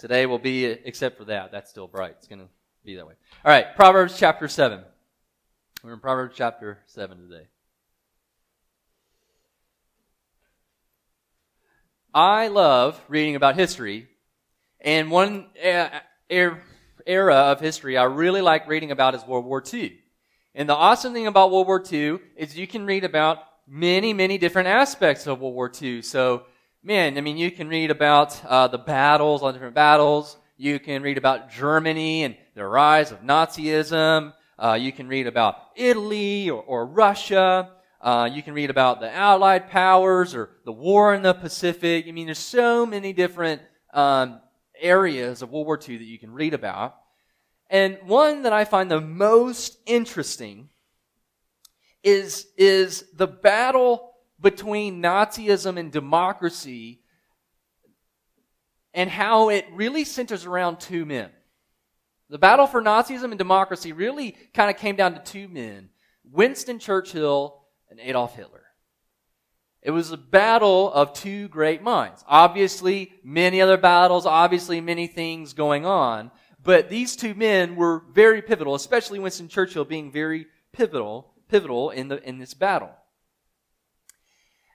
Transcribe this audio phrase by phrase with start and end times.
[0.00, 2.14] Today will be, except for that, that's still bright.
[2.16, 2.48] It's going to
[2.86, 3.12] be that way.
[3.44, 4.80] All right, Proverbs chapter 7.
[5.84, 7.48] We're in Proverbs chapter 7 today.
[12.14, 14.08] I love reading about history,
[14.80, 16.62] and one era
[17.10, 19.98] of history I really like reading about is World War II.
[20.54, 24.38] And the awesome thing about World War II is you can read about many, many
[24.38, 26.00] different aspects of World War II.
[26.00, 26.46] So,
[26.82, 30.36] man, I mean, you can read about uh, the battles, all different battles.
[30.56, 34.32] You can read about Germany and the rise of Nazism.
[34.58, 37.70] Uh, you can read about Italy or, or Russia.
[38.00, 42.06] Uh, you can read about the Allied powers or the war in the Pacific.
[42.08, 43.60] I mean, there's so many different
[43.92, 44.40] um,
[44.78, 46.96] areas of World War II that you can read about.
[47.68, 50.70] And one that I find the most interesting
[52.02, 54.09] is, is the battle
[54.40, 57.00] between Nazism and democracy
[58.92, 61.30] and how it really centers around two men.
[62.28, 65.90] The battle for Nazism and democracy really kind of came down to two men
[66.24, 68.62] Winston Churchill and Adolf Hitler.
[69.82, 72.22] It was a battle of two great minds.
[72.28, 76.30] Obviously, many other battles, obviously, many things going on.
[76.62, 82.08] But these two men were very pivotal, especially Winston Churchill being very pivotal pivotal in,
[82.08, 82.90] the, in this battle.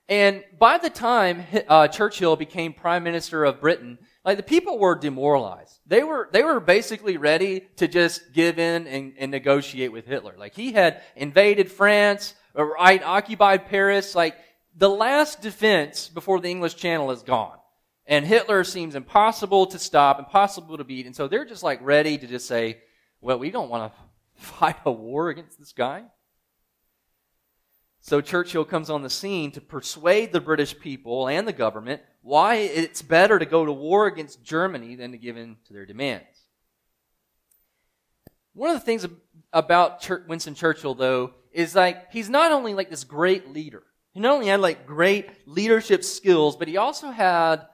[0.07, 4.95] And by the time uh, Churchill became prime minister of Britain, like the people were
[4.95, 5.79] demoralized.
[5.87, 10.35] They were they were basically ready to just give in and, and negotiate with Hitler.
[10.37, 14.13] Like he had invaded France, right, occupied Paris.
[14.13, 14.35] Like
[14.75, 17.57] the last defense before the English Channel is gone,
[18.05, 21.07] and Hitler seems impossible to stop, impossible to beat.
[21.07, 22.79] And so they're just like ready to just say,
[23.21, 23.99] "Well, we don't want to
[24.43, 26.03] fight a war against this guy."
[28.05, 32.57] So Churchill comes on the scene to persuade the British people and the government why
[32.57, 36.27] it's better to go to war against Germany than to give in to their demands.
[38.53, 39.07] One of the things
[39.51, 43.81] about Winston Churchill, though, is like he's not only like this great leader.
[44.11, 47.65] He not only had like great leadership skills, but he also had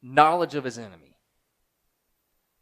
[0.00, 1.16] knowledge of his enemy.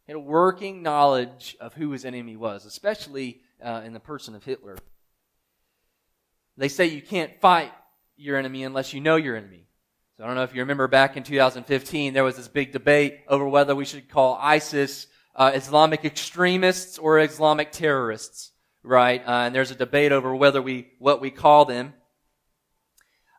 [0.07, 4.33] He had a working knowledge of who his enemy was, especially uh, in the person
[4.33, 4.77] of Hitler.
[6.57, 7.71] They say you can't fight
[8.15, 9.67] your enemy unless you know your enemy.
[10.17, 13.19] So I don't know if you remember back in 2015, there was this big debate
[13.27, 18.51] over whether we should call ISIS uh, Islamic extremists or Islamic terrorists,
[18.81, 19.21] right?
[19.25, 21.93] Uh, and there's a debate over whether we what we call them.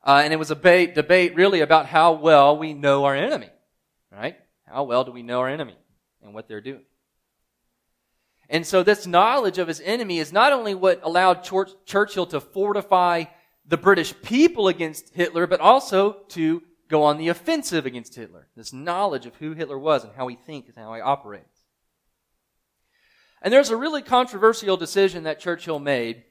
[0.05, 3.51] Uh, and it was a debate, debate really about how well we know our enemy,
[4.13, 4.37] right?
[4.65, 5.77] How well do we know our enemy
[6.23, 6.85] and what they're doing?
[8.49, 11.43] And so this knowledge of his enemy is not only what allowed
[11.85, 13.25] Churchill to fortify
[13.67, 18.49] the British people against Hitler, but also to go on the offensive against Hitler.
[18.57, 21.45] This knowledge of who Hitler was and how he thinks and how he operates.
[23.43, 26.25] And there's a really controversial decision that Churchill made.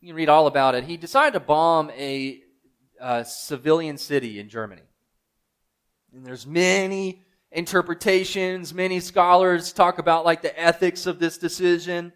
[0.00, 0.84] You can read all about it.
[0.84, 2.40] He decided to bomb a,
[3.00, 4.82] a civilian city in Germany.
[6.14, 8.74] And there's many interpretations.
[8.74, 12.12] Many scholars talk about like the ethics of this decision.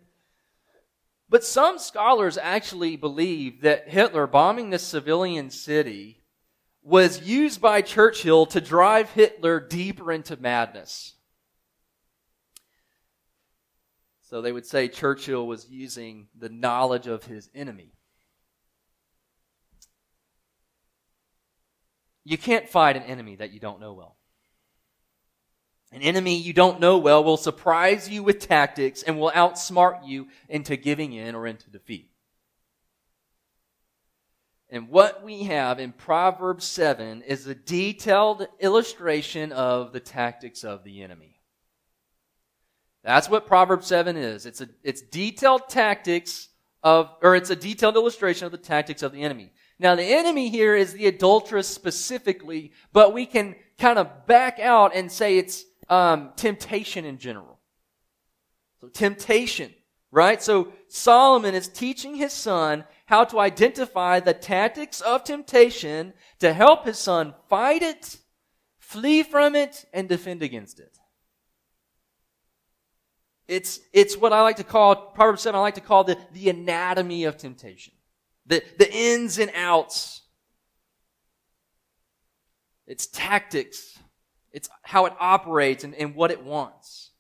[1.28, 6.22] But some scholars actually believe that Hitler bombing this civilian city
[6.82, 11.14] was used by Churchill to drive Hitler deeper into madness.
[14.22, 17.92] So they would say Churchill was using the knowledge of his enemy.
[22.24, 24.16] You can't fight an enemy that you don't know well.
[25.92, 30.28] An enemy you don't know well will surprise you with tactics and will outsmart you
[30.48, 32.10] into giving in or into defeat.
[34.72, 40.84] And what we have in Proverbs 7 is a detailed illustration of the tactics of
[40.84, 41.40] the enemy.
[43.02, 44.46] That's what Proverbs 7 is.
[44.46, 46.48] It's a, it's detailed tactics
[46.84, 49.52] of, or it's a detailed illustration of the tactics of the enemy.
[49.80, 54.94] Now the enemy here is the adulteress specifically, but we can kind of back out
[54.94, 57.58] and say it's um, temptation in general.
[58.80, 59.74] So temptation,
[60.10, 60.40] right?
[60.40, 66.86] So Solomon is teaching his son how to identify the tactics of temptation to help
[66.86, 68.16] his son fight it,
[68.78, 70.96] flee from it, and defend against it.
[73.48, 76.50] It's, it's what I like to call, Proverbs 7, I like to call the, the
[76.50, 77.92] anatomy of temptation.
[78.46, 80.22] The, the ins and outs.
[82.86, 83.98] It's tactics
[84.52, 87.10] it's how it operates and, and what it wants.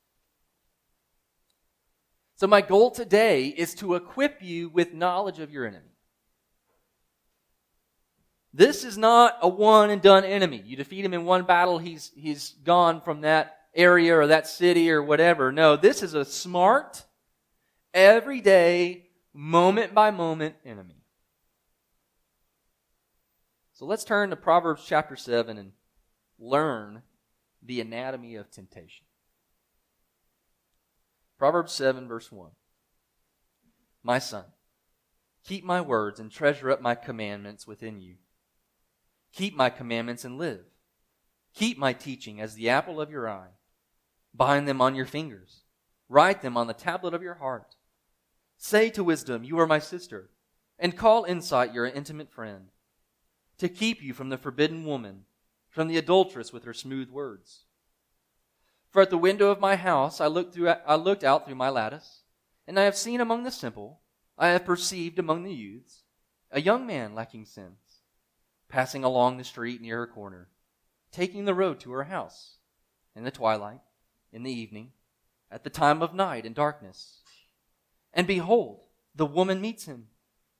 [2.36, 5.84] So, my goal today is to equip you with knowledge of your enemy.
[8.52, 10.62] This is not a one and done enemy.
[10.64, 14.90] You defeat him in one battle, he's, he's gone from that area or that city
[14.90, 15.52] or whatever.
[15.52, 17.04] No, this is a smart,
[17.94, 21.04] everyday, moment by moment enemy.
[23.72, 25.72] So let's turn to Proverbs chapter 7 and
[26.38, 27.02] learn
[27.62, 29.06] the anatomy of temptation.
[31.38, 32.50] Proverbs 7, verse 1.
[34.02, 34.44] My son,
[35.44, 38.16] keep my words and treasure up my commandments within you.
[39.32, 40.64] Keep my commandments and live.
[41.54, 43.54] Keep my teaching as the apple of your eye.
[44.34, 45.62] Bind them on your fingers.
[46.08, 47.76] Write them on the tablet of your heart.
[48.56, 50.30] Say to wisdom, You are my sister,
[50.78, 52.70] and call insight your intimate friend,
[53.58, 55.24] to keep you from the forbidden woman,
[55.70, 57.64] from the adulteress with her smooth words.
[58.90, 61.70] For at the window of my house I looked, through, I looked out through my
[61.70, 62.22] lattice,
[62.66, 64.00] and I have seen among the simple,
[64.36, 66.02] I have perceived among the youths,
[66.50, 68.00] a young man lacking sense,
[68.68, 70.48] passing along the street near her corner,
[71.12, 72.56] taking the road to her house,
[73.14, 73.80] in the twilight,
[74.32, 74.92] in the evening,
[75.50, 77.20] at the time of night and darkness.
[78.12, 78.80] And behold,
[79.14, 80.06] the woman meets him,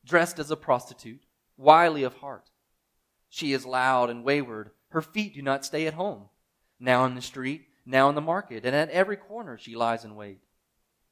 [0.05, 1.23] dressed as a prostitute,
[1.57, 2.51] wily of heart.
[3.29, 4.71] She is loud and wayward.
[4.91, 6.25] Her feet do not stay at home.
[6.79, 10.15] Now in the street, now in the market, and at every corner she lies in
[10.15, 10.41] wait.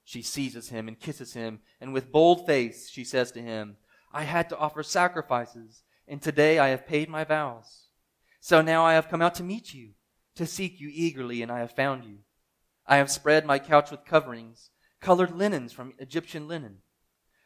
[0.05, 3.77] She seizes him and kisses him, and with bold face she says to him,
[4.13, 7.89] I had to offer sacrifices, and today I have paid my vows.
[8.41, 9.91] So now I have come out to meet you,
[10.37, 12.19] to seek you eagerly, and I have found you.
[12.87, 14.71] I have spread my couch with coverings,
[15.01, 16.79] colored linens from Egyptian linen.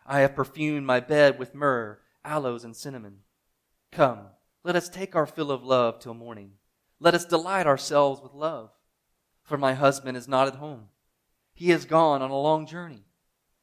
[0.06, 3.18] I have perfumed my bed with myrrh, aloes, and cinnamon.
[3.90, 4.26] Come,
[4.64, 6.52] let us take our fill of love till morning.
[7.00, 8.70] Let us delight ourselves with love.
[9.42, 10.88] For my husband is not at home.
[11.52, 13.04] He has gone on a long journey.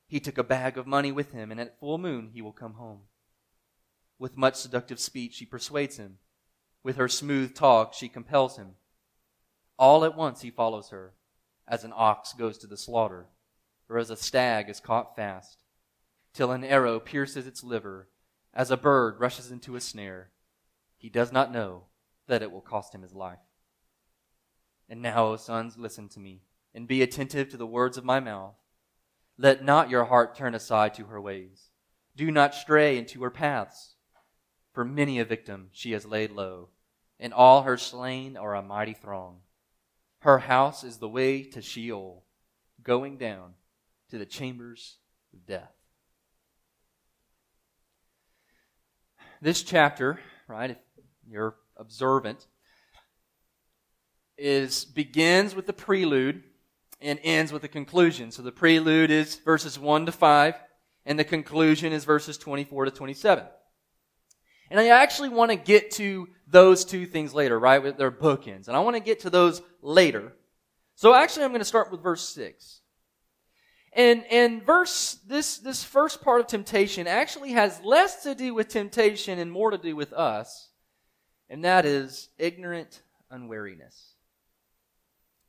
[0.08, 2.74] He took a bag of money with him, and at full moon he will come
[2.74, 3.02] home.
[4.18, 6.18] With much seductive speech, she persuades him.
[6.84, 8.72] With her smooth talk, she compels him.
[9.78, 11.14] All at once he follows her
[11.70, 13.28] as an ox goes to the slaughter,
[13.88, 15.64] or as a stag is caught fast,
[16.34, 18.10] till an arrow pierces its liver,
[18.54, 20.32] as a bird rushes into a snare.
[21.00, 21.86] He does not know
[22.28, 23.40] that it will cost him his life.
[24.88, 26.44] And now, O sons, listen to me,
[26.76, 28.56] and be attentive to the words of my mouth.
[29.38, 31.70] Let not your heart turn aside to her ways.
[32.16, 33.96] Do not stray into her paths.
[34.74, 36.70] For many a victim she has laid low,
[37.20, 39.38] and all her slain are a mighty throng.
[40.20, 42.26] Her house is the way to Sheol,
[42.84, 43.54] going down
[44.10, 44.98] to the chambers
[45.34, 45.72] of death.
[49.42, 50.78] This chapter, right,
[51.30, 52.48] you're observant,
[54.38, 56.44] is begins with the prelude
[57.02, 58.32] and ends with the conclusion.
[58.32, 60.56] So the prelude is verses 1 to 5,
[61.06, 63.46] and the conclusion is verses 24 to 27.
[64.70, 67.82] And I actually want to get to those two things later, right?
[67.82, 68.68] With their bookends.
[68.68, 70.34] And I want to get to those later.
[70.96, 72.82] So actually I'm going to start with verse 6.
[73.94, 78.68] And, and verse, this, this first part of temptation actually has less to do with
[78.68, 80.69] temptation and more to do with us.
[81.50, 83.02] And that is ignorant
[83.32, 84.14] unwariness.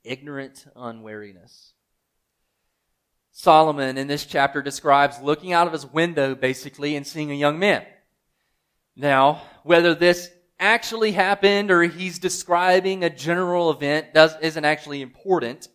[0.02, 1.72] Ignorant unwariness.
[3.32, 7.58] Solomon in this chapter describes looking out of his window basically and seeing a young
[7.58, 7.84] man.
[8.96, 15.68] Now, whether this actually happened or he's describing a general event does, isn't actually important.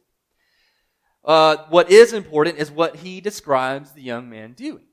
[1.24, 4.86] Uh, what is important is what he describes the young man doing.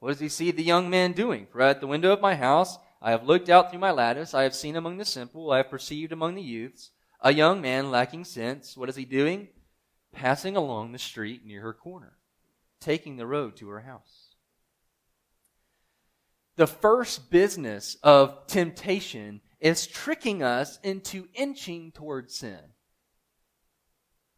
[0.00, 1.46] What does he see the young man doing?
[1.50, 4.34] For at the window of my house, I have looked out through my lattice.
[4.34, 5.52] I have seen among the simple.
[5.52, 8.76] I have perceived among the youths a young man lacking sense.
[8.76, 9.48] What is he doing?
[10.12, 12.16] Passing along the street near her corner,
[12.80, 14.34] taking the road to her house
[16.56, 22.60] the first business of temptation is tricking us into inching towards sin.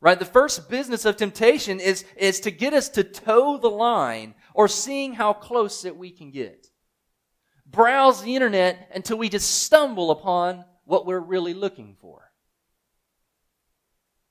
[0.01, 0.19] Right?
[0.19, 4.69] The first business of temptation is, is to get us to toe the line or
[4.69, 6.69] seeing how close that we can get.
[7.67, 12.31] Browse the internet until we just stumble upon what we're really looking for.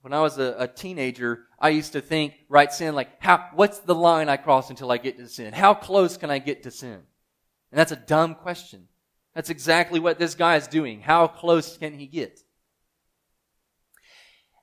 [0.01, 3.79] When I was a, a, teenager, I used to think, right, sin, like, how, what's
[3.79, 5.51] the line I cross until I get to sin?
[5.51, 7.01] How close can I get to sin?
[7.71, 8.87] And that's a dumb question.
[9.33, 11.01] That's exactly what this guy is doing.
[11.01, 12.39] How close can he get?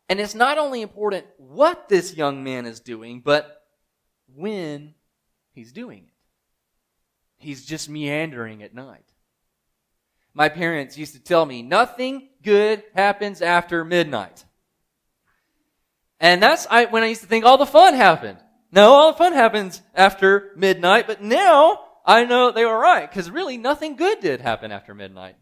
[0.08, 3.62] And it's not only important what this young man is doing, but
[4.34, 4.94] when
[5.52, 6.11] he's doing it.
[7.42, 9.04] He's just meandering at night.
[10.34, 14.44] My parents used to tell me nothing good happens after midnight.
[16.20, 18.38] And that's when I used to think all the fun happened.
[18.70, 23.30] No, all the fun happens after midnight, but now I know they were right because
[23.30, 25.36] really nothing good did happen after midnight.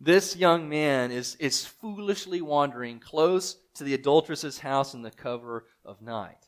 [0.00, 5.66] This young man is, is foolishly wandering close to the adulteress's house in the cover
[5.84, 6.46] of night.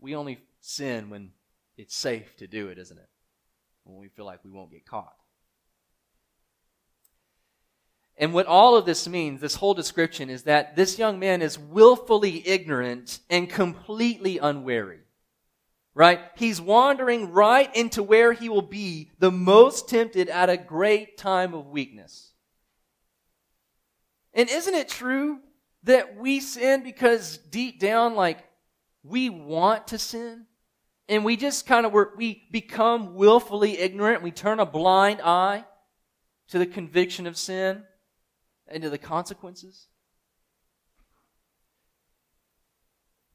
[0.00, 1.30] We only sin when
[1.76, 3.08] it's safe to do it, isn't it?
[3.84, 5.14] When we feel like we won't get caught.
[8.16, 11.58] And what all of this means, this whole description, is that this young man is
[11.58, 15.00] willfully ignorant and completely unwary.
[15.94, 16.20] Right?
[16.36, 21.54] He's wandering right into where he will be the most tempted at a great time
[21.54, 22.32] of weakness.
[24.32, 25.40] And isn't it true
[25.84, 28.38] that we sin because deep down, like,
[29.04, 30.46] we want to sin?
[31.08, 34.22] And we just kind of, we become willfully ignorant.
[34.22, 35.64] We turn a blind eye
[36.48, 37.82] to the conviction of sin
[38.66, 39.88] and to the consequences.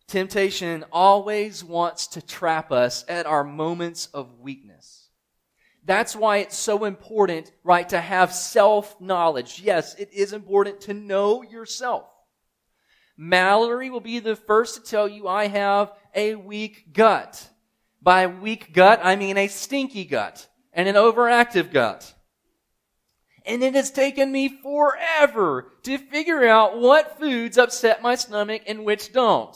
[0.07, 5.09] Temptation always wants to trap us at our moments of weakness.
[5.85, 9.61] That's why it's so important, right, to have self knowledge.
[9.63, 12.05] Yes, it is important to know yourself.
[13.17, 17.48] Mallory will be the first to tell you I have a weak gut.
[18.01, 22.13] By weak gut, I mean a stinky gut and an overactive gut.
[23.45, 28.85] And it has taken me forever to figure out what foods upset my stomach and
[28.85, 29.55] which don't.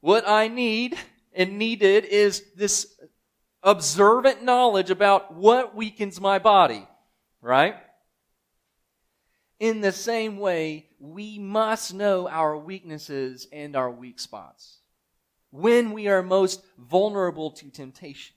[0.00, 0.96] What I need
[1.34, 2.94] and needed is this
[3.62, 6.86] observant knowledge about what weakens my body,
[7.40, 7.76] right?
[9.58, 14.80] In the same way, we must know our weaknesses and our weak spots
[15.56, 18.34] when we are most vulnerable to temptation.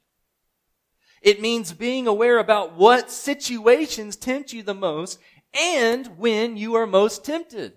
[1.21, 5.19] It means being aware about what situations tempt you the most
[5.53, 7.73] and when you are most tempted.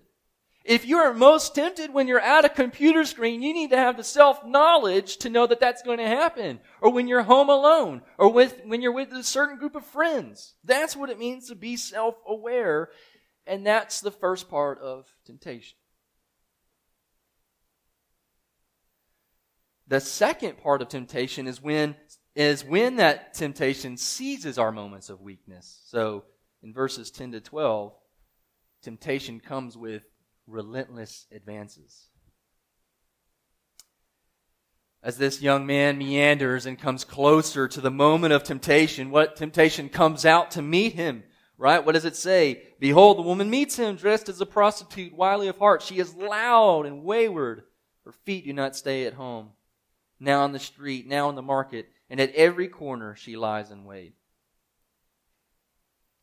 [0.63, 3.97] If you are most tempted when you're at a computer screen, you need to have
[3.97, 6.61] the self-knowledge to know that that's going to happen.
[6.79, 8.01] Or when you're home alone.
[8.17, 10.53] Or with, when you're with a certain group of friends.
[10.63, 12.89] That's what it means to be self-aware.
[13.45, 15.77] And that's the first part of temptation.
[19.93, 21.95] The second part of temptation is when
[22.33, 25.83] is when that temptation seizes our moments of weakness.
[25.85, 26.23] So
[26.63, 27.93] in verses 10 to 12,
[28.81, 30.01] temptation comes with
[30.47, 32.07] relentless advances.
[35.03, 39.89] As this young man meanders and comes closer to the moment of temptation, what temptation
[39.89, 41.21] comes out to meet him?
[41.55, 41.85] Right?
[41.85, 42.63] What does it say?
[42.79, 45.83] Behold, the woman meets him dressed as a prostitute, wily of heart.
[45.83, 47.61] She is loud and wayward.
[48.05, 49.51] Her feet do not stay at home.
[50.23, 53.83] Now on the street, now in the market, and at every corner she lies in
[53.83, 54.15] wait.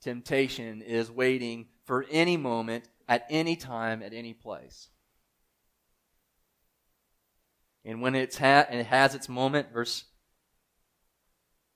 [0.01, 4.89] Temptation is waiting for any moment, at any time, at any place.
[7.85, 10.05] And when it's ha- it has its moment, verse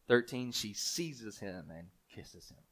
[0.08, 2.64] 13, she seizes him and kisses him.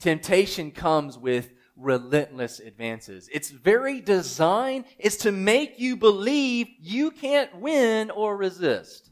[0.00, 3.28] Temptation comes with relentless advances.
[3.32, 9.10] Its very design is to make you believe you can't win or resist.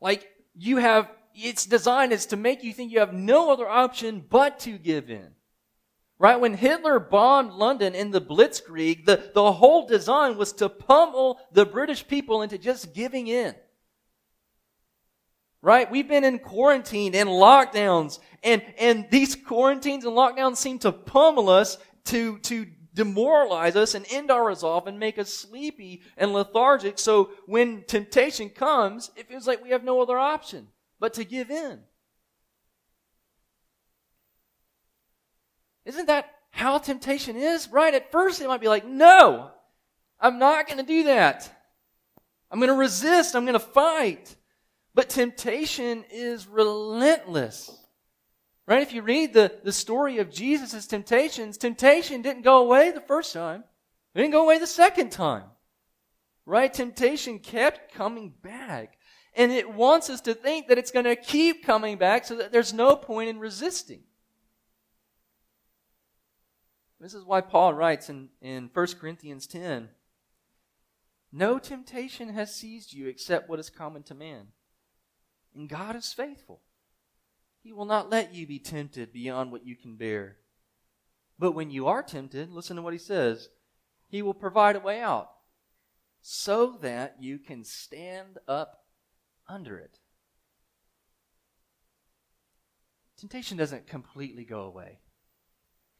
[0.00, 4.24] Like you have, its design is to make you think you have no other option
[4.28, 5.32] but to give in.
[6.20, 6.40] Right?
[6.40, 11.64] When Hitler bombed London in the Blitzkrieg, the, the whole design was to pummel the
[11.64, 13.54] British people into just giving in.
[15.68, 15.90] Right?
[15.90, 21.50] We've been in quarantine and lockdowns, and, and these quarantines and lockdowns seem to pummel
[21.50, 26.98] us to, to demoralize us and end our resolve and make us sleepy and lethargic.
[26.98, 30.68] So when temptation comes, it feels like we have no other option
[31.00, 31.80] but to give in.
[35.84, 37.68] Isn't that how temptation is?
[37.68, 37.92] Right?
[37.92, 39.50] At first it might be like, no,
[40.18, 41.54] I'm not going to do that.
[42.50, 43.36] I'm going to resist.
[43.36, 44.34] I'm going to fight.
[44.98, 47.70] But temptation is relentless.
[48.66, 48.82] Right?
[48.82, 53.32] If you read the, the story of Jesus' temptations, temptation didn't go away the first
[53.32, 53.62] time.
[54.12, 55.44] It didn't go away the second time.
[56.46, 56.74] Right?
[56.74, 58.98] Temptation kept coming back.
[59.36, 62.50] And it wants us to think that it's going to keep coming back so that
[62.50, 64.00] there's no point in resisting.
[66.98, 69.90] This is why Paul writes in, in 1 Corinthians 10
[71.30, 74.48] No temptation has seized you except what is common to man.
[75.58, 76.62] And God is faithful
[77.68, 80.38] he will not let you be tempted beyond what you can bear.
[81.38, 83.50] But when you are tempted, listen to what he says
[84.08, 85.28] He will provide a way out
[86.22, 88.84] so that you can stand up
[89.46, 89.98] under it.
[93.18, 95.00] Temptation doesn't completely go away.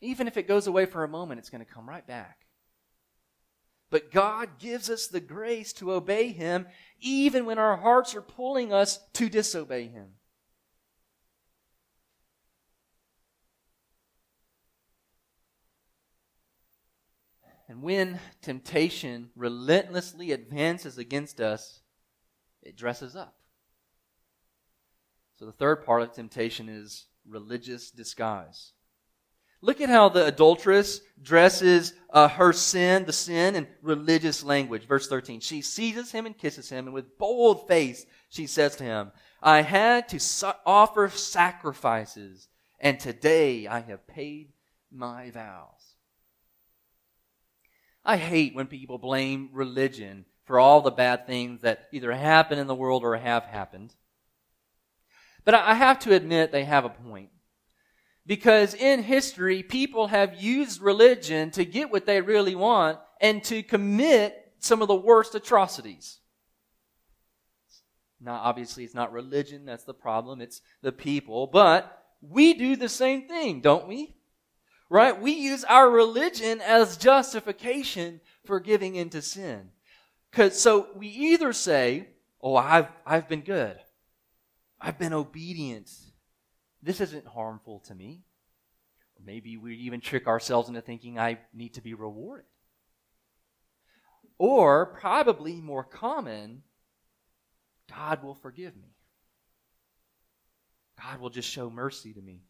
[0.01, 2.47] Even if it goes away for a moment, it's going to come right back.
[3.91, 6.67] But God gives us the grace to obey Him
[7.01, 10.09] even when our hearts are pulling us to disobey Him.
[17.69, 21.83] And when temptation relentlessly advances against us,
[22.63, 23.35] it dresses up.
[25.39, 28.73] So the third part of temptation is religious disguise.
[29.61, 34.87] Look at how the adulteress dresses uh, her sin, the sin, in religious language.
[34.87, 35.41] Verse 13.
[35.41, 39.11] She seizes him and kisses him, and with bold face she says to him,
[39.43, 42.49] I had to offer sacrifices,
[42.81, 44.53] and today I have paid
[44.91, 45.97] my vows.
[48.05, 52.67] I hate when people blame religion for all the bad things that either happen in
[52.67, 53.95] the world or have happened.
[55.45, 57.31] But I have to admit they have a point.
[58.29, 63.63] Because in history, people have used religion to get what they really want and to
[63.63, 66.19] commit some of the worst atrocities.
[68.21, 71.47] Now, obviously, it's not religion that's the problem, it's the people.
[71.47, 74.15] But we do the same thing, don't we?
[74.91, 75.19] Right?
[75.19, 79.71] We use our religion as justification for giving into sin.
[80.33, 82.09] Cause, so we either say,
[82.43, 83.77] Oh, I've, I've been good.
[84.81, 85.91] I've been obedient
[86.83, 88.23] this isn't harmful to me.
[89.17, 92.47] Or maybe we even trick ourselves into thinking I need to be rewarded.
[94.39, 96.63] Or, probably more common,
[97.93, 98.95] God will forgive me.
[101.03, 102.43] God will just show mercy to me.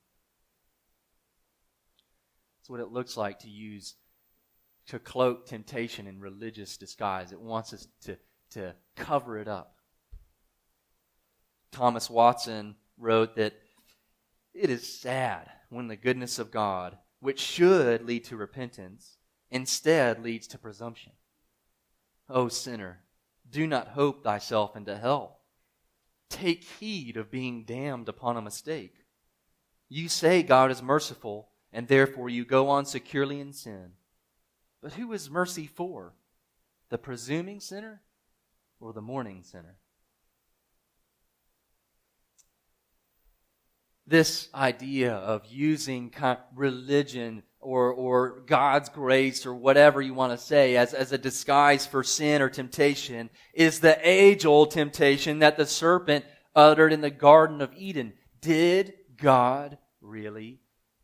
[2.59, 3.95] That's what it looks like to use,
[4.89, 7.33] to cloak temptation in religious disguise.
[7.33, 8.19] It wants us to,
[8.51, 9.77] to cover it up.
[11.73, 13.55] Thomas Watson wrote that
[14.59, 19.19] it is sad when the goodness of God, which should lead to repentance,
[19.51, 21.13] instead leads to presumption.
[22.29, 23.01] O sinner,
[23.49, 25.41] do not hope thyself into hell.
[26.29, 28.95] Take heed of being damned upon a mistake.
[29.89, 33.93] You say God is merciful, and therefore you go on securely in sin.
[34.83, 36.15] But who is mercy for?
[36.91, 38.03] The presuming sinner
[38.81, 39.77] or the mourning sinner?
[44.09, 46.13] This idea of using
[46.55, 51.87] religion or, or God's grace or whatever you want to say as, as a disguise
[51.87, 57.11] for sin or temptation is the age old temptation that the serpent uttered in the
[57.11, 58.13] Garden of Eden.
[58.41, 60.61] Did God really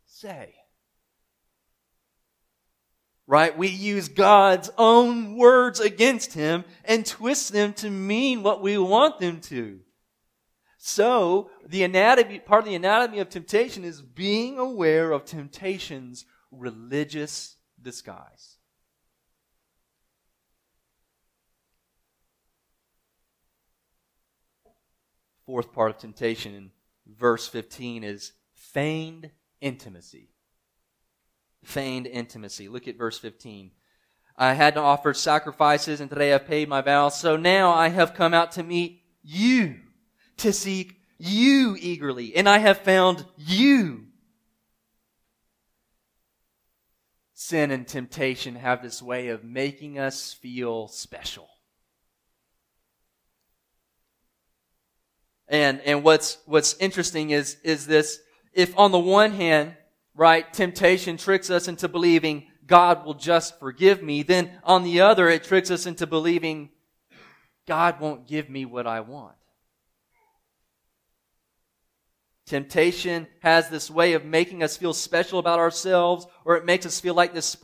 [0.07, 0.55] say?
[3.27, 3.57] Right?
[3.57, 9.19] We use God's own words against him and twist them to mean what we want
[9.19, 9.81] them to.
[10.87, 17.57] So, the anatomy, part of the anatomy of temptation is being aware of temptation's religious
[17.81, 18.59] disguise.
[25.47, 26.71] Fourth part of temptation in
[27.07, 29.31] verse 15 is feigned
[29.63, 30.29] intimacy.
[31.65, 32.69] Feigned intimacy.
[32.69, 33.71] Look at verse 15.
[34.37, 37.19] I had to offer sacrifices, and today I've paid my vows.
[37.19, 39.77] So now I have come out to meet you
[40.39, 44.07] to seek you eagerly, and I have found you.
[47.35, 51.49] Sin and temptation have this way of making us feel special.
[55.49, 58.19] And, and what's, what's interesting is, is this,
[58.53, 59.77] if on the one hand,
[60.15, 65.29] right, temptation tricks us into believing God will just forgive me, then on the other,
[65.29, 66.71] it tricks us into believing
[67.67, 69.35] God won't give me what I want.
[72.47, 77.01] Temptation has this way of making us feel special about ourselves, or it makes us
[77.01, 77.57] feel like this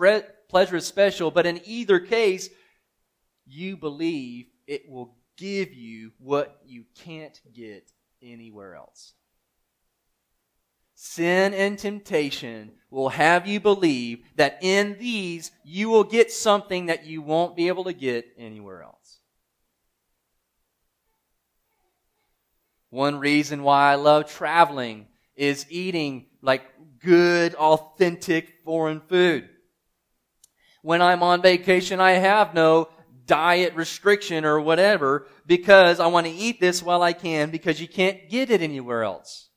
[0.48, 1.30] pleasure is special.
[1.30, 2.48] But in either case,
[3.46, 7.90] you believe it will give you what you can't get
[8.22, 9.14] anywhere else.
[10.94, 17.06] Sin and temptation will have you believe that in these you will get something that
[17.06, 18.99] you won't be able to get anywhere else.
[22.90, 26.64] One reason why I love traveling is eating like
[26.98, 29.48] good, authentic foreign food.
[30.82, 32.88] When I'm on vacation, I have no
[33.26, 37.86] diet restriction or whatever because I want to eat this while I can because you
[37.86, 39.50] can't get it anywhere else.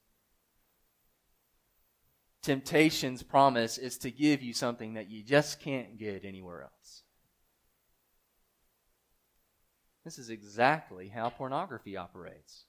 [2.43, 7.03] Temptation's promise is to give you something that you just can't get anywhere else.
[10.03, 12.65] This is exactly how pornography operates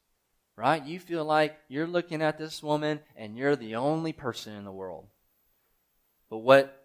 [0.56, 0.84] right?
[0.84, 4.72] You feel like you're looking at this woman and you're the only person in the
[4.72, 5.08] world.
[6.30, 6.80] But what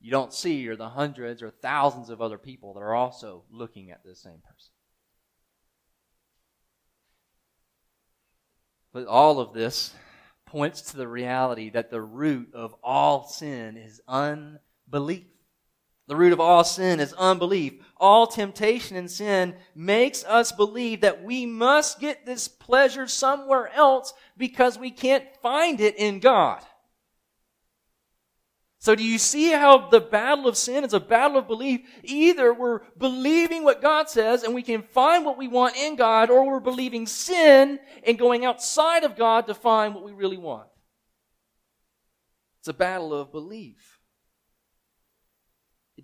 [0.00, 3.90] you don't see are the hundreds or thousands of other people that are also looking
[3.90, 4.72] at this same person.
[8.92, 9.92] But all of this
[10.46, 15.26] points to the reality that the root of all sin is unbelief.
[16.06, 17.74] The root of all sin is unbelief.
[17.96, 24.12] All temptation and sin makes us believe that we must get this pleasure somewhere else
[24.36, 26.62] because we can't find it in God.
[28.84, 31.80] So do you see how the battle of sin is a battle of belief?
[32.02, 36.28] Either we're believing what God says and we can find what we want in God,
[36.28, 40.68] or we're believing sin and going outside of God to find what we really want.
[42.60, 43.93] It's a battle of belief.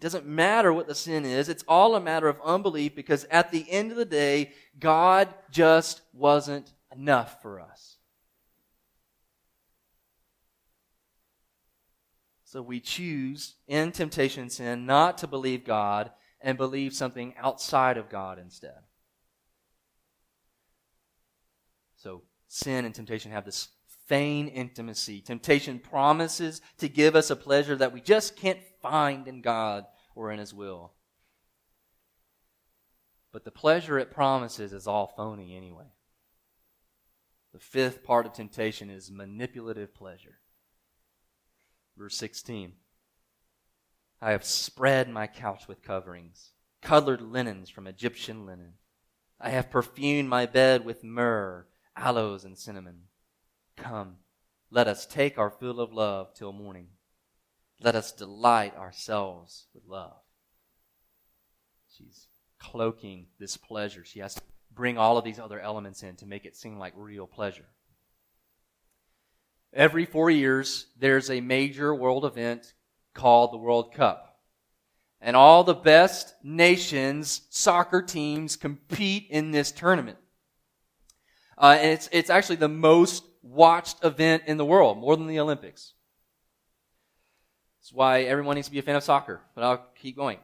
[0.01, 1.51] It doesn't matter what the sin is.
[1.51, 6.01] It's all a matter of unbelief because at the end of the day, God just
[6.15, 7.99] wasn't enough for us.
[12.45, 16.11] So we choose in temptation and sin not to believe God
[16.41, 18.79] and believe something outside of God instead.
[21.99, 23.69] So sin and temptation have this
[24.07, 25.21] feigned intimacy.
[25.21, 30.31] Temptation promises to give us a pleasure that we just can't find in God or
[30.31, 30.93] in His will.
[33.33, 35.93] But the pleasure it promises is all phony anyway.
[37.53, 40.38] The fifth part of temptation is manipulative pleasure.
[41.97, 42.73] Verse 16
[44.23, 46.51] I have spread my couch with coverings,
[46.83, 48.75] colored linens from Egyptian linen.
[49.40, 51.66] I have perfumed my bed with myrrh,
[51.97, 53.05] aloes, and cinnamon.
[53.77, 54.16] Come,
[54.71, 56.88] let us take our fill of love till morning.
[57.83, 60.16] Let us delight ourselves with love.
[61.97, 62.27] She's
[62.59, 64.05] cloaking this pleasure.
[64.05, 64.43] She has to
[64.75, 67.66] bring all of these other elements in to make it seem like real pleasure.
[69.73, 72.75] Every four years, there's a major world event
[73.14, 74.40] called the World Cup.
[75.21, 80.19] And all the best nations' soccer teams compete in this tournament.
[81.57, 85.40] Uh, and it's, it's actually the most watched event in the world, more than the
[85.40, 85.93] Olympics.
[87.81, 90.38] That's why everyone needs to be a fan of soccer, but I'll keep going.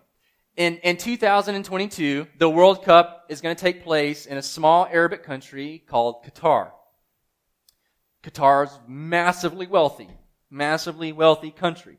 [0.56, 5.22] In, in 2022, the World Cup is going to take place in a small Arabic
[5.22, 6.70] country called Qatar.
[8.22, 10.08] Qatar's massively wealthy,
[10.50, 11.98] massively wealthy country.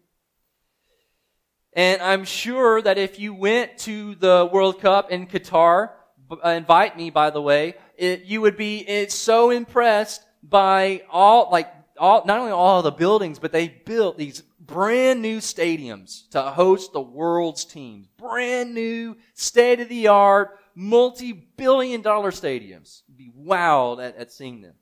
[1.74, 5.92] And I'm sure that if you went to the World Cup in Qatar,
[6.32, 11.72] uh, invite me, by the way, it, you would be so impressed by all, like,
[12.00, 16.94] all, not only all the buildings, but they built these brand new stadiums to host
[16.94, 18.08] the world's teams.
[18.18, 23.02] Brand new, state of the art, multi billion dollar stadiums.
[23.08, 24.76] You'd be wowed at, at seeing them.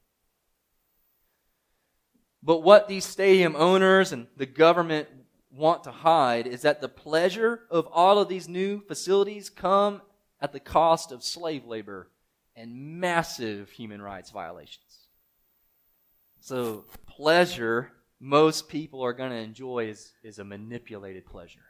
[2.44, 5.08] But what these stadium owners and the government
[5.52, 10.02] want to hide is that the pleasure of all of these new facilities come
[10.42, 12.10] at the cost of slave labor
[12.56, 15.08] and massive human rights violations.
[16.40, 21.66] So, pleasure most people are going to enjoy is, is a manipulated pleasure.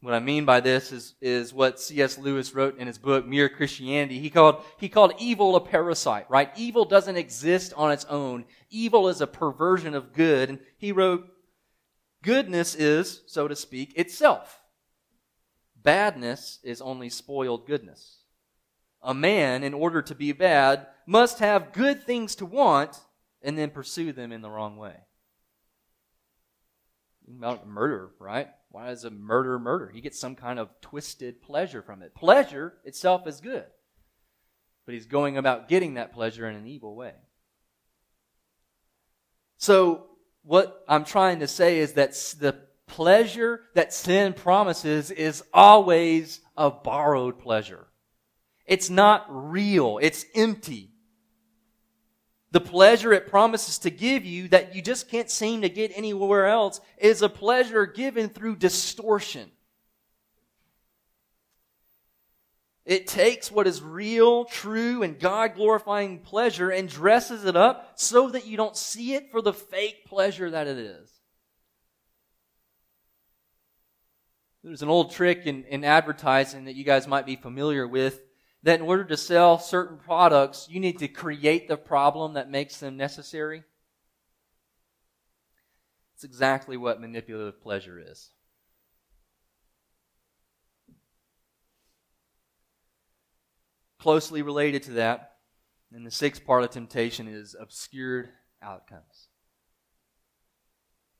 [0.00, 2.18] What I mean by this is, is what C.S.
[2.18, 4.18] Lewis wrote in his book, Mere Christianity.
[4.18, 6.50] He called, he called evil a parasite, right?
[6.56, 8.44] Evil doesn't exist on its own.
[8.68, 10.48] Evil is a perversion of good.
[10.48, 11.28] And he wrote,
[12.20, 14.60] goodness is, so to speak, itself.
[15.80, 18.21] Badness is only spoiled goodness.
[19.02, 23.00] A man, in order to be bad, must have good things to want
[23.42, 24.94] and then pursue them in the wrong way.
[27.36, 28.48] About murder, right?
[28.70, 29.90] Why is a murder murder?
[29.92, 32.14] He gets some kind of twisted pleasure from it.
[32.14, 33.66] Pleasure itself is good,
[34.86, 37.14] but he's going about getting that pleasure in an evil way.
[39.58, 40.06] So,
[40.42, 46.70] what I'm trying to say is that the pleasure that sin promises is always a
[46.70, 47.86] borrowed pleasure.
[48.66, 49.98] It's not real.
[50.00, 50.92] It's empty
[52.52, 56.46] the pleasure it promises to give you that you just can't seem to get anywhere
[56.46, 59.50] else is a pleasure given through distortion.
[62.84, 68.28] It takes what is real, true, and God glorifying pleasure and dresses it up so
[68.28, 71.10] that you don't see it for the fake pleasure that it is.
[74.62, 78.20] There's an old trick in, in advertising that you guys might be familiar with
[78.62, 82.78] that in order to sell certain products, you need to create the problem that makes
[82.78, 83.64] them necessary?
[86.14, 88.30] It's exactly what manipulative pleasure is.
[93.98, 95.32] Closely related to that,
[95.92, 98.28] and the sixth part of temptation is obscured
[98.62, 99.28] outcomes.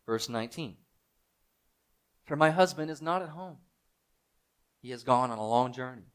[0.07, 0.77] Verse 19
[2.25, 3.59] For my husband is not at home.
[4.81, 6.12] He has gone on a long journey.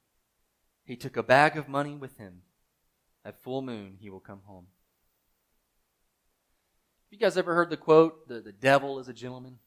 [0.88, 2.44] He took a bag of money with him.
[3.26, 4.68] At full moon, he will come home.
[7.12, 9.60] You guys ever heard the quote, the, the devil is a gentleman?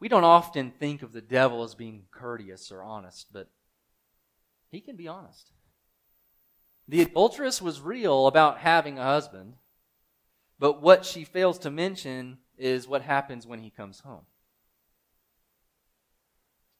[0.00, 3.48] We don't often think of the devil as being courteous or honest, but
[4.68, 5.52] he can be honest.
[6.88, 9.54] The adulteress was real about having a husband,
[10.58, 14.26] but what she fails to mention is what happens when he comes home.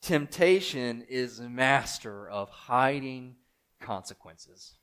[0.00, 3.36] Temptation is master of hiding
[3.80, 4.74] consequences.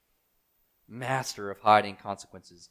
[0.87, 2.69] Master of hiding consequences.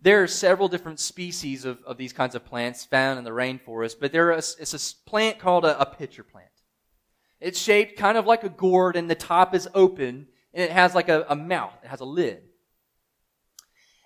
[0.00, 3.96] There are several different species of, of these kinds of plants found in the rainforest,
[4.00, 6.48] but there is it's a plant called a, a pitcher plant.
[7.40, 10.94] It's shaped kind of like a gourd, and the top is open, and it has
[10.94, 11.74] like a, a mouth.
[11.82, 12.42] It has a lid.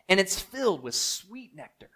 [0.09, 1.91] And it's filled with sweet nectar.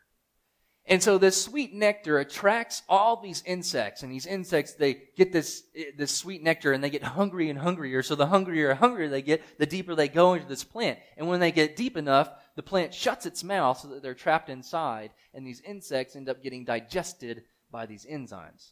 [0.88, 5.64] And so this sweet nectar attracts all these insects, and these insects, they get this,
[5.96, 8.04] this sweet nectar and they get hungry and hungrier.
[8.04, 11.00] So the hungrier and hungrier they get, the deeper they go into this plant.
[11.16, 14.48] And when they get deep enough, the plant shuts its mouth so that they're trapped
[14.48, 18.70] inside, and these insects end up getting digested by these enzymes.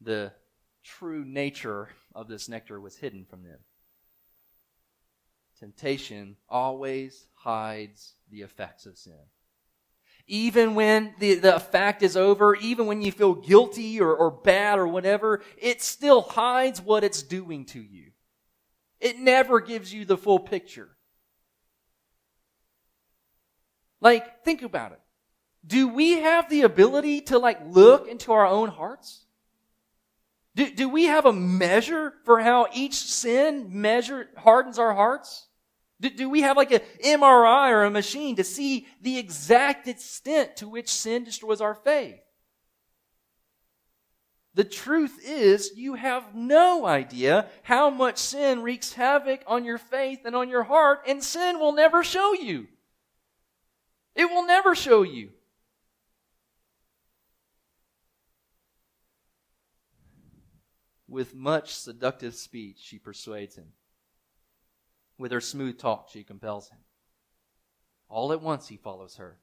[0.00, 0.32] The
[0.82, 3.58] true nature of this nectar was hidden from them.
[5.60, 9.12] Temptation always hides the effects of sin.
[10.26, 14.78] Even when the, the fact is over, even when you feel guilty or, or bad
[14.78, 18.12] or whatever, it still hides what it's doing to you.
[19.00, 20.88] It never gives you the full picture.
[24.00, 25.00] Like, think about it.
[25.66, 29.26] Do we have the ability to like look into our own hearts?
[30.54, 35.48] Do, do we have a measure for how each sin measure hardens our hearts?
[36.00, 40.56] Do, do we have like an MRI or a machine to see the exact extent
[40.56, 42.20] to which sin destroys our faith?
[44.54, 50.20] The truth is, you have no idea how much sin wreaks havoc on your faith
[50.24, 52.66] and on your heart, and sin will never show you.
[54.16, 55.30] It will never show you.
[61.06, 63.72] With much seductive speech, she persuades him.
[65.20, 66.78] With her smooth talk, she compels him.
[68.08, 69.36] All at once he follows her,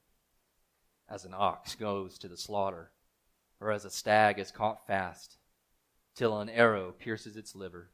[1.08, 2.90] as an ox goes to the slaughter,
[3.60, 5.38] or as a stag is caught fast,
[6.16, 7.92] till an arrow pierces its liver,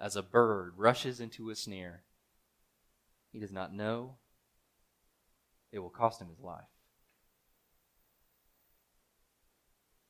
[0.00, 2.04] as a bird rushes into a snare.
[3.30, 4.14] He does not know
[5.72, 6.64] it will cost him his life.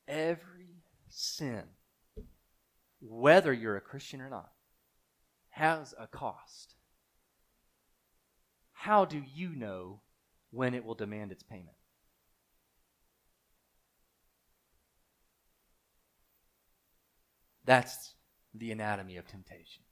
[0.07, 1.65] Every sin,
[3.01, 4.53] whether you're a Christian or not,
[5.51, 6.75] has a cost.
[8.73, 10.01] How do you know
[10.51, 11.77] when it will demand its payment?
[17.65, 18.15] That's
[18.55, 19.83] the anatomy of temptation.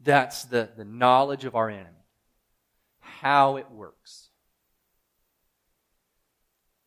[0.00, 2.04] That's the, the knowledge of our enemy,
[3.00, 4.30] how it works.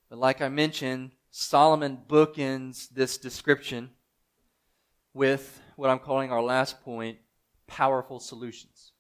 [0.10, 3.92] But like I mentioned, Solomon bookends this description
[5.14, 7.18] with what I'm calling our last point
[7.72, 8.92] powerful solutions.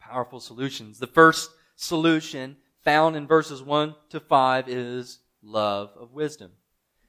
[0.00, 0.98] Powerful solutions.
[0.98, 6.50] The first solution found in verses 1 to 5 is love of wisdom.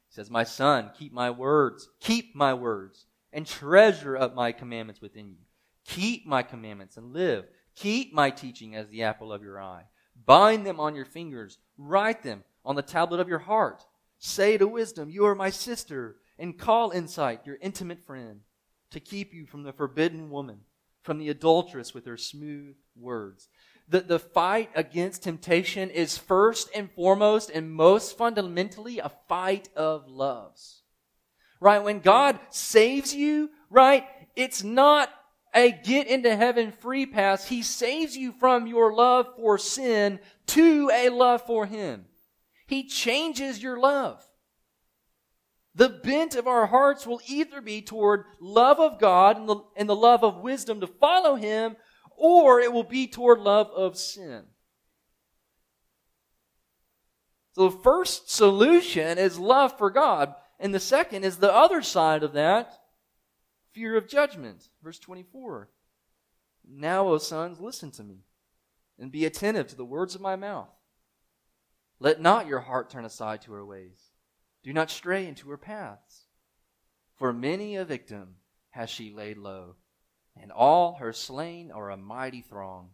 [0.07, 5.01] He says, My son, keep my words, keep my words, and treasure up my commandments
[5.01, 5.39] within you.
[5.83, 7.45] Keep my commandments and live.
[7.75, 9.85] Keep my teaching as the apple of your eye.
[10.25, 11.57] Bind them on your fingers.
[11.77, 13.83] Write them on the tablet of your heart.
[14.19, 18.41] Say to wisdom, You are my sister, and call insight your intimate friend
[18.95, 20.61] to keep you from the forbidden woman,
[21.03, 23.49] from the adulteress with her smooth words.
[23.89, 30.07] The, the fight against temptation is first and foremost and most fundamentally a fight of
[30.07, 30.81] loves.
[31.59, 31.83] Right?
[31.83, 34.05] When God saves you, right?
[34.35, 35.09] It's not
[35.53, 37.47] a get into heaven free pass.
[37.49, 42.05] He saves you from your love for sin to a love for Him.
[42.65, 44.25] He changes your love.
[45.75, 49.89] The bent of our hearts will either be toward love of God and the, and
[49.89, 51.75] the love of wisdom to follow Him,
[52.15, 54.45] or it will be toward love of sin.
[57.51, 62.23] So the first solution is love for God, and the second is the other side
[62.23, 62.73] of that
[63.73, 64.69] fear of judgment.
[64.81, 65.69] Verse 24.
[66.67, 68.23] Now, O sons, listen to me,
[68.97, 70.69] and be attentive to the words of my mouth.
[71.99, 74.11] Let not your heart turn aside to her ways.
[74.65, 76.25] Do not stray into her paths.
[77.17, 78.37] For many a victim
[78.71, 79.75] has she laid low,
[80.35, 82.89] and all her slain are a mighty throng.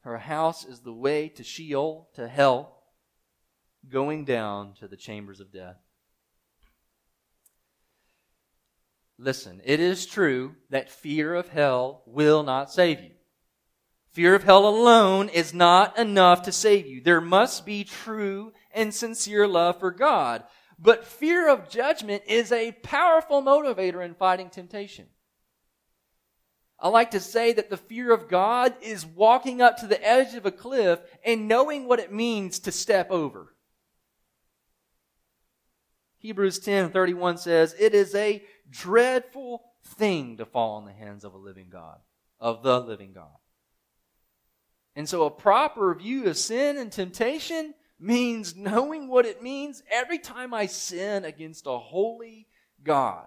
[0.00, 2.82] Her house is the way to Sheol, to hell,
[3.90, 5.76] going down to the chambers of death.
[9.18, 13.10] Listen, it is true that fear of hell will not save you.
[14.12, 17.02] Fear of hell alone is not enough to save you.
[17.02, 20.42] There must be true and sincere love for God.
[20.78, 25.06] But fear of judgment is a powerful motivator in fighting temptation.
[26.78, 30.34] I like to say that the fear of God is walking up to the edge
[30.34, 33.54] of a cliff and knowing what it means to step over.
[36.18, 41.38] Hebrews 10:31 says, "It is a dreadful thing to fall in the hands of a
[41.38, 42.02] living God,
[42.38, 43.38] of the living God."
[44.94, 50.18] And so a proper view of sin and temptation means knowing what it means every
[50.18, 52.46] time I sin against a holy
[52.82, 53.26] God.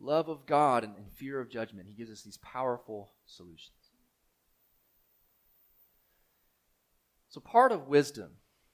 [0.00, 3.72] Love of God and, and fear of judgment, He gives us these powerful solutions.
[7.30, 8.30] So, part of wisdom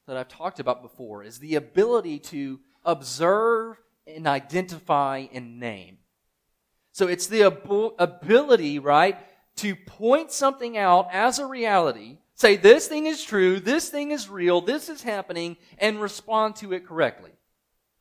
[0.06, 5.98] that I've talked about before is the ability to observe and identify and name.
[6.92, 9.18] So it's the ab- ability, right,
[9.56, 14.28] to point something out as a reality, say this thing is true, this thing is
[14.28, 17.30] real, this is happening, and respond to it correctly.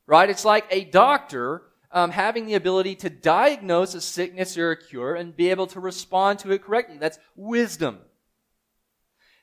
[0.07, 0.29] Right?
[0.29, 5.13] It's like a doctor um, having the ability to diagnose a sickness or a cure
[5.15, 6.97] and be able to respond to it correctly.
[6.97, 7.99] That's wisdom.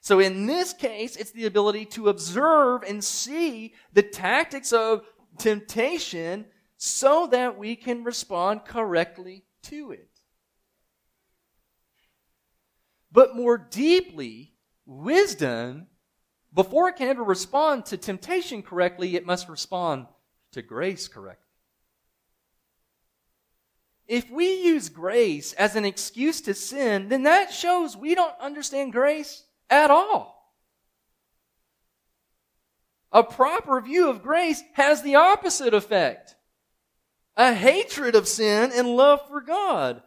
[0.01, 5.05] So in this case, it's the ability to observe and see the tactics of
[5.39, 6.47] temptation
[6.77, 10.10] so that we can respond correctly to it.
[13.13, 14.53] But more deeply,
[14.87, 15.87] wisdom,
[16.53, 20.07] before it can ever respond to temptation correctly, it must respond
[20.53, 21.47] to grace correctly.
[24.07, 28.93] If we use grace as an excuse to sin, then that shows we don't understand
[28.93, 30.57] grace at all.
[33.13, 36.35] A proper view of grace has the opposite effect
[37.37, 40.03] a hatred of sin and love for God.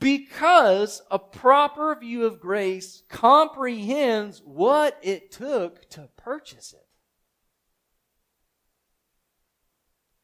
[0.00, 6.86] Because a proper view of grace comprehends what it took to purchase it.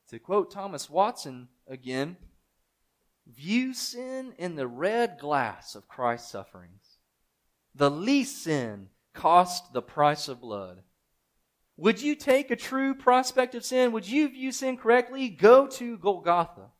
[0.09, 2.17] To quote Thomas Watson again,
[3.27, 6.99] view sin in the red glass of Christ's sufferings.
[7.75, 10.83] The least sin cost the price of blood.
[11.77, 13.93] Would you take a true prospect of sin?
[13.93, 15.29] Would you view sin correctly?
[15.29, 16.71] Go to Golgotha.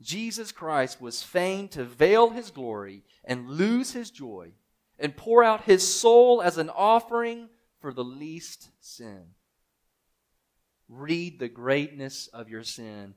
[0.00, 4.52] Jesus Christ was fain to veil his glory and lose his joy
[4.98, 7.48] and pour out his soul as an offering
[7.80, 9.28] for the least sin.
[10.88, 13.14] Read the greatness of your sin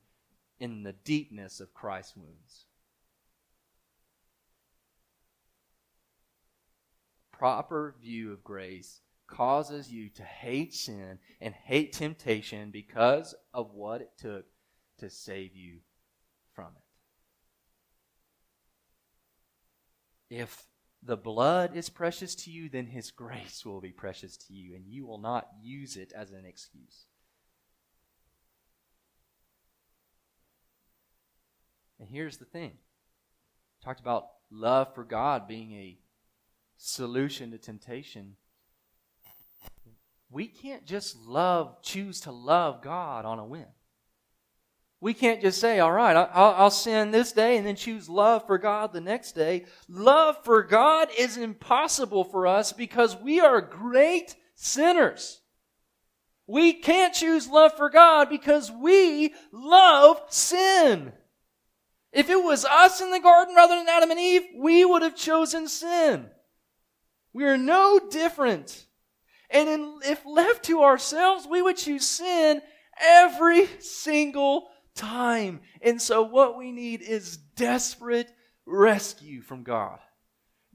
[0.60, 2.65] in the deepness of Christ's wounds.
[7.32, 14.02] Proper view of grace causes you to hate sin and hate temptation because of what
[14.02, 14.46] it took
[14.98, 15.80] to save you
[16.60, 16.74] from
[20.30, 20.36] it.
[20.41, 20.65] If
[21.02, 24.86] the blood is precious to you, then His grace will be precious to you, and
[24.86, 27.06] you will not use it as an excuse.
[31.98, 32.74] And here's the thing
[33.82, 35.98] talked about love for God being a
[36.78, 38.36] solution to temptation
[40.30, 43.65] we can't just love, choose to love God on a whim.
[45.01, 48.45] We can't just say, all right, I'll, I'll, sin this day and then choose love
[48.45, 49.65] for God the next day.
[49.88, 55.39] Love for God is impossible for us because we are great sinners.
[56.47, 61.13] We can't choose love for God because we love sin.
[62.12, 65.15] If it was us in the garden rather than Adam and Eve, we would have
[65.15, 66.25] chosen sin.
[67.31, 68.85] We are no different.
[69.49, 72.62] And in, if left to ourselves, we would choose sin
[72.99, 75.62] every single time.
[75.81, 78.31] And so what we need is desperate
[78.65, 79.99] rescue from God.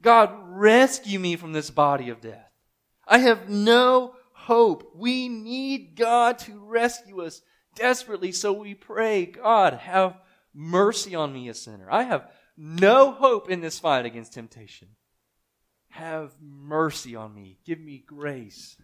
[0.01, 2.51] God, rescue me from this body of death.
[3.07, 4.91] I have no hope.
[4.95, 7.41] We need God to rescue us
[7.75, 8.31] desperately.
[8.31, 10.17] So we pray, God, have
[10.53, 11.87] mercy on me, a sinner.
[11.89, 14.89] I have no hope in this fight against temptation.
[15.89, 17.59] Have mercy on me.
[17.65, 18.77] Give me grace.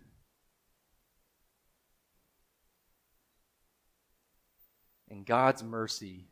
[5.11, 6.29] And God's mercy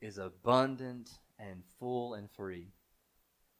[0.00, 2.68] is abundant and full and free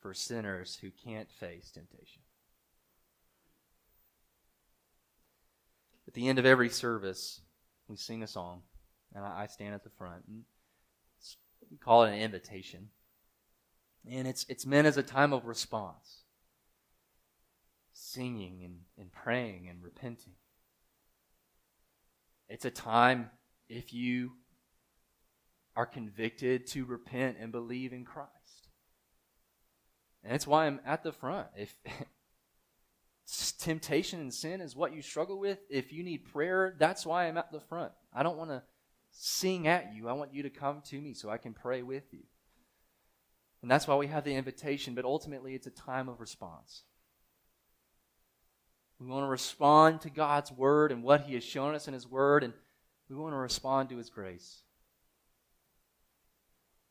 [0.01, 2.23] for sinners who can't face temptation.
[6.07, 7.41] At the end of every service,
[7.89, 8.63] we sing a song,
[9.13, 10.23] and I stand at the front.
[10.29, 10.45] And
[11.69, 12.91] We call it an invitation.
[14.09, 16.23] And it's, it's meant as a time of response
[17.93, 20.35] singing and, and praying and repenting.
[22.49, 23.31] It's a time,
[23.69, 24.33] if you
[25.75, 28.69] are convicted, to repent and believe in Christ.
[30.23, 31.49] And that's why I'm at the front.
[31.57, 31.75] If
[33.59, 37.37] temptation and sin is what you struggle with, if you need prayer, that's why I'm
[37.37, 37.93] at the front.
[38.13, 38.63] I don't want to
[39.11, 40.09] sing at you.
[40.09, 42.23] I want you to come to me so I can pray with you.
[43.63, 46.83] And that's why we have the invitation, but ultimately it's a time of response.
[48.99, 52.09] We want to respond to God's word and what He has shown us in His
[52.09, 52.53] word, and
[53.09, 54.63] we want to respond to His grace.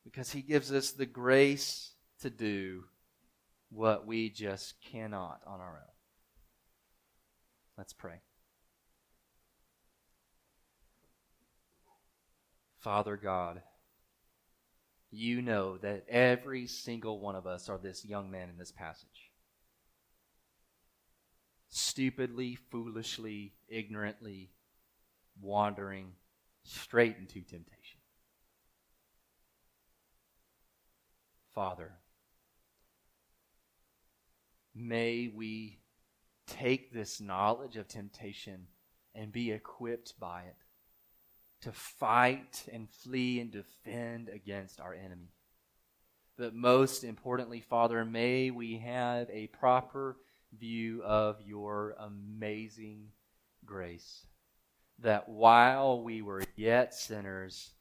[0.04, 1.92] Because He gives us the grace
[2.22, 2.86] to do
[3.70, 5.94] what we just cannot on our own.
[7.78, 8.22] Let's pray.
[12.80, 13.62] Father God,
[15.12, 19.32] you know that every single one of us are this young man in this passage.
[21.70, 24.52] Stupidly, foolishly, ignorantly
[25.42, 26.12] wandering
[26.64, 28.00] straight into temptation.
[31.54, 31.92] Father,
[34.74, 35.80] may we
[36.48, 38.68] take this knowledge of temptation
[39.14, 40.56] and be equipped by it
[41.62, 45.32] to fight and flee and defend against our enemy.
[46.38, 50.18] But most importantly, Father, may we have a proper
[50.58, 53.08] view of your amazing
[53.66, 54.28] grace.
[55.00, 57.72] That while we were yet sinners,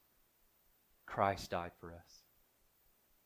[1.05, 2.21] Christ died for us.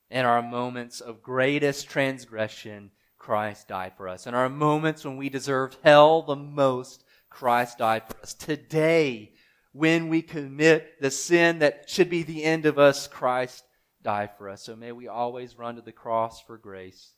[0.10, 4.26] In our moments of greatest transgression, Christ died for us.
[4.28, 8.34] In our moments when we deserved hell the most, Christ died for us.
[8.34, 9.34] Today,
[9.72, 13.64] when we commit the sin that should be the end of us, Christ
[14.02, 14.64] died for us.
[14.64, 17.14] So may we always run to the cross for grace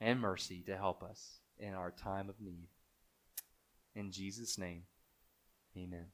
[0.00, 2.68] and mercy to help us in our time of need.
[3.94, 4.84] In Jesus' name,
[5.76, 6.12] amen.